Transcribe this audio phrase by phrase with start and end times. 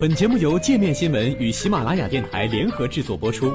[0.00, 3.52] 本节目由界面新闻与喜马拉雅电台联合制作播出。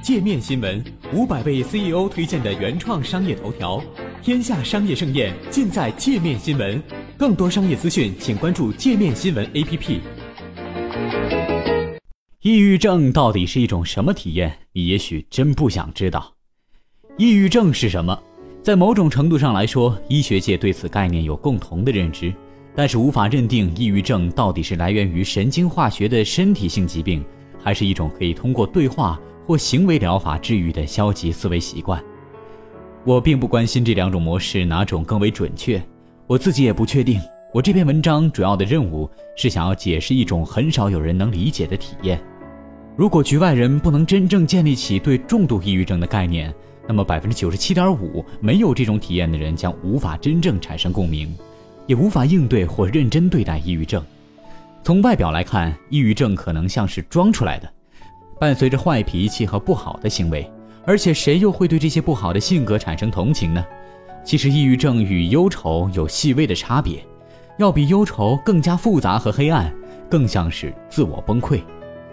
[0.00, 0.80] 界面新闻
[1.12, 3.82] 五百位 CEO 推荐的原创商业头条，
[4.22, 6.80] 天下商业盛宴尽在界面新闻。
[7.18, 9.98] 更多商业资讯，请关注界面新闻 APP。
[12.42, 14.56] 抑郁症到底是一种什么体验？
[14.70, 16.34] 你也许真不想知道。
[17.16, 18.22] 抑郁症是什么？
[18.66, 22.34] 在某种程度上来说，医学界对此概念有共同的认知，
[22.74, 27.24] 但是无法认定抑郁症到底是来源于神经化学的身体性疾病，
[27.62, 32.02] 还是一种可以通过对话或行为疗法治愈的消极思维习惯。
[33.04, 35.80] 我并不关心这两种模式哪种更为准确，
[36.26, 37.20] 我自己也不确定。
[37.54, 42.20] 我这篇文章主要的任务是想要解释一种很少有人能理解的体验。
[42.96, 46.52] 如果局外人不能真正建立起对重度抑郁症的概念，
[46.88, 51.34] 那么百分之九十七点五没有这种体验的人将无法真正产生共鸣，
[51.86, 54.02] 也无法应对或认真对待抑郁症。
[54.82, 57.68] 从外表来看，抑郁症可能像是装出来的，
[58.38, 60.48] 伴随着坏脾气和不好的行为。
[60.88, 63.64] 而且谁又会对这些不好的性格产生同情呢？
[64.24, 67.04] 其实，抑郁症与忧愁有细微的差别，
[67.58, 69.74] 要比忧愁更加复杂和黑暗，
[70.08, 71.60] 更像是自我崩溃。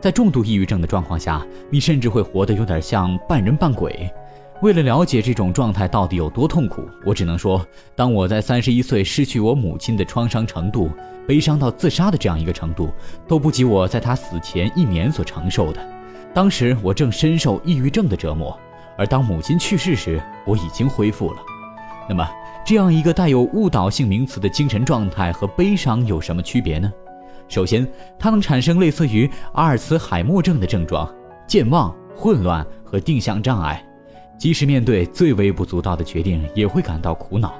[0.00, 4.10] 在重度抑郁症的状况下，你甚至会活得有点像半人半鬼。
[4.64, 7.62] 为了了解这种状态到底有多痛苦，我只能说，
[7.94, 10.90] 当我在三十一岁失去我母亲的创伤程度，
[11.28, 12.90] 悲伤到自杀的这样一个程度，
[13.28, 15.86] 都不及我在她死前一年所承受的。
[16.32, 18.58] 当时我正深受抑郁症的折磨，
[18.96, 21.42] 而当母亲去世时，我已经恢复了。
[22.08, 22.26] 那么，
[22.64, 26.90] 这样一个带有误导性名词的精神状态和悲伤有什么区别呢？
[27.48, 27.86] 首先，
[28.18, 31.06] 它能产生类似于阿尔茨海默症的症状：
[31.46, 33.84] 健忘、混乱和定向障碍。
[34.38, 37.54] 即使面对最微不足道的决定，也会感到苦恼。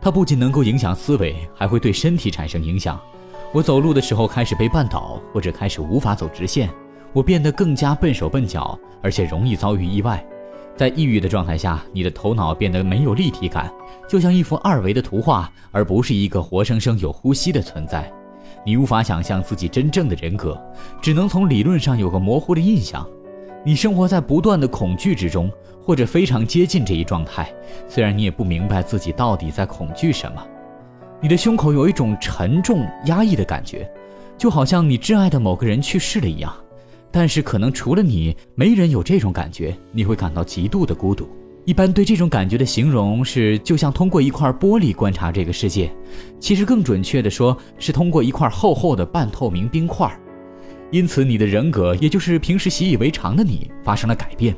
[0.00, 3.00] 它不仅能够影响思维，还会对身体产生影响。
[3.52, 6.68] 我走路的时候开始被绊倒，或者开始无法走直线。
[7.12, 10.24] 我变得更加笨手笨脚，而且容易遭遇意外。
[10.76, 13.72] 在抑郁的状态下，你的头脑变得没有立体感，
[14.08, 18.12] 就像一幅二维的图画，而不是一个活生生有呼吸的存在。
[18.66, 20.60] 你无法想象自己真正的人格，
[21.00, 23.08] 只能从理论上有个模糊的印象。
[23.66, 27.50] 你生活在不断的恐惧之中，或者非常接近这一状态。
[27.88, 30.46] 虽然你也不明白自己到底在恐惧什么，
[31.18, 33.90] 你的胸口有一种沉重压抑的感觉，
[34.36, 36.54] 就好像你挚爱的某个人去世了一样。
[37.10, 39.74] 但是可能除了你，没人有这种感觉。
[39.92, 41.26] 你会感到极度的孤独。
[41.64, 45.90] 一般对这种感觉的形容是，就像通过一块玻璃观察这个世界。
[46.38, 50.14] 其实更准确的说，是通过一块厚厚的半透明冰块。
[50.94, 54.54] 因此，你的人格，也就是平时习以为常的你，发生了改变。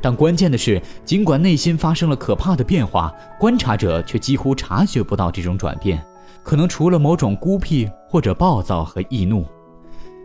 [0.00, 6.02] 但关键的是，尽管内心发生了可怕的变化，观察者却几乎察觉不到这种转变。
[6.42, 9.44] 可能除了某种孤僻或者暴躁和易怒，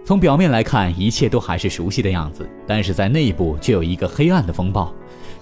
[0.06, 2.50] 从表面来看，一切都还是熟悉的样子。
[2.66, 4.94] 但是在内部却有一个黑暗的风暴。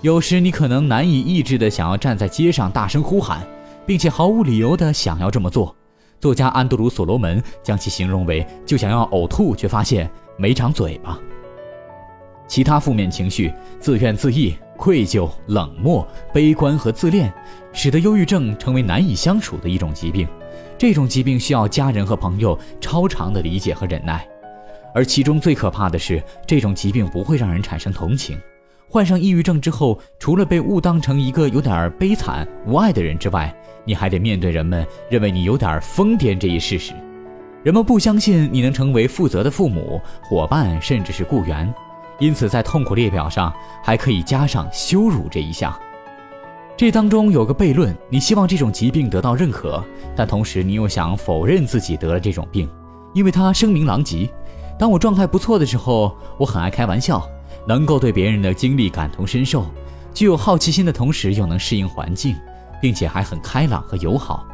[0.01, 3.47] 有时你可能难以抑制的想要站在街上大声呼喊，
[3.85, 5.75] 并且毫无理由的想要这么做。
[6.19, 11.17] 作家安德鲁·所罗门将其形容为就想要呕吐，却发现没长嘴巴。
[12.47, 17.31] 其他负面情绪，自怨自艾、愧疚、冷漠、悲观和自恋，
[17.73, 20.27] 使得忧郁症成为难以相处的一种疾病。
[20.77, 24.27] 这种疾病需要家人和朋友超长的理解和忍耐，
[24.93, 28.39] 而其中最可怕的是，这种疾病不会让人产生同情。
[28.89, 33.53] 患上抑郁症之后，除了被误当成一个有点悲惨无爱的人之外，
[33.83, 36.93] 你还得面对人们认为你有点疯癫这一事实。
[37.63, 41.73] 人们不相信你能成为负责的父母、伙伴，甚至是雇员。
[42.17, 43.53] 因此，在痛苦列表上
[43.83, 45.77] 还可以加上羞辱这一项。
[46.77, 49.83] 这当中有个悖论：你希望这种疾病得到认可，
[50.15, 52.69] 但同时你又想否认自己得了这种病，
[53.13, 54.29] 因为它声名狼藉。
[54.79, 57.27] 当我状态不错的时候，我很爱开玩笑。
[57.67, 59.65] 能够对别人的经历感同身受，
[60.13, 62.35] 具有好奇心的同时又能适应环境，
[62.81, 64.47] 并且还很开朗和友好。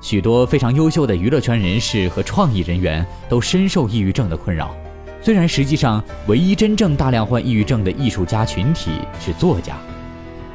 [0.00, 4.72] 许多非常优秀的娱乐圈人士和创意人员都深受抑郁症的困扰。
[5.20, 9.76] 虽然实际上唯一真正大量患抑郁症的艺术家群体是作家。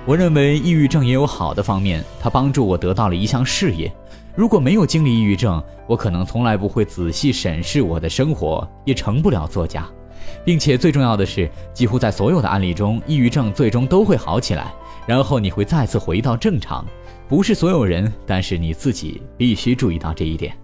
[0.05, 3.91] 我认为抑郁症也有好的方面，它帮助我得到了一项事业。
[4.35, 9.85] 如果没有经历抑郁症，我可能从来不会仔细审视我的生活，也成不了作家。
[10.45, 14.73] 并且最重要的是，几乎在所有的案例中，抑郁症最终都会好起来，
[15.05, 16.85] 然后你会再次回到正常。
[17.29, 20.55] 不是所有人，但是你自己必须注意到这一点。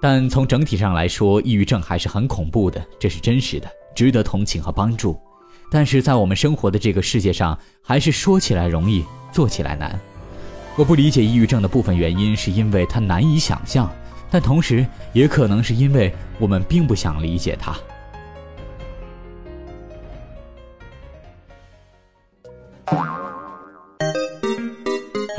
[0.00, 5.18] 但从整体上来说，抑郁症还是很恐怖的，这是真实的，值得同情和帮助。
[5.70, 9.98] 但是在我们生活的这个世界上，还是说起来容易，做起来难。
[10.76, 13.90] 我不理解抑郁症的部分原因，是因为它难以想象，
[14.30, 17.76] 但同时也可能是因为我们并不想理解它。